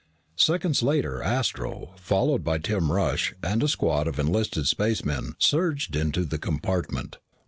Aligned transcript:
Seconds 0.39 0.81
later, 0.81 1.21
Astro, 1.21 1.93
followed 1.95 2.43
by 2.43 2.57
Tim 2.57 2.91
Rush 2.91 3.35
and 3.43 3.61
a 3.61 3.67
squad 3.67 4.07
of 4.07 4.17
enlisted 4.17 4.65
spacemen, 4.65 5.35
surged 5.37 5.95
into 5.95 6.25
the 6.25 6.39
compartment. 6.39 7.19